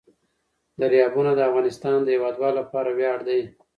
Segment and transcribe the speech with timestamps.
[0.79, 3.41] دریابونه د افغانستان د هیوادوالو لپاره ویاړ دی.